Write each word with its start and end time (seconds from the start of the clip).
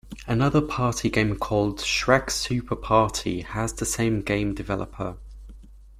Another 0.25 0.61
party 0.61 1.11
game 1.11 1.35
called 1.37 1.77
"Shrek 1.77 2.31
Super 2.31 2.75
Party" 2.75 3.41
has 3.41 3.71
the 3.71 3.85
same 3.85 4.21
game 4.23 4.55
developer. 4.55 5.17